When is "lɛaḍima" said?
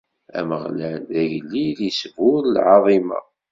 2.53-3.19